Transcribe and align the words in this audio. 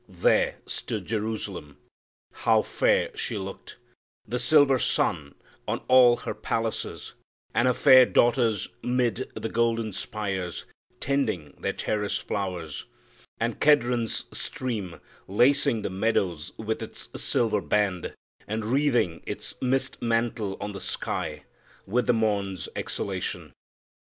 There 0.09 0.55
stood 0.65 1.05
Jerusalem! 1.05 1.77
How 2.33 2.63
fair 2.63 3.15
she 3.15 3.37
looked 3.37 3.75
The 4.27 4.39
silver 4.39 4.79
sun 4.79 5.35
on 5.67 5.81
all 5.87 6.17
her 6.17 6.33
palaces, 6.33 7.13
And 7.53 7.67
her 7.67 7.73
fair 7.75 8.07
daughters 8.07 8.67
'mid 8.81 9.29
the 9.35 9.47
golden 9.47 9.93
spires 9.93 10.65
Tending 10.99 11.51
their 11.59 11.73
terrace 11.73 12.17
flowers; 12.17 12.85
and 13.39 13.59
Kedron's 13.61 14.23
stream 14.35 14.99
Lacing 15.27 15.83
the 15.83 15.91
meadows 15.91 16.51
with 16.57 16.81
its 16.81 17.09
silver 17.15 17.61
band 17.61 18.11
And 18.47 18.65
wreathing 18.65 19.21
its 19.27 19.53
mist 19.61 20.01
mantle 20.01 20.57
on 20.59 20.71
the 20.71 20.81
sky 20.81 21.43
With 21.85 22.07
the 22.07 22.13
morn's 22.13 22.67
exhalation. 22.75 23.53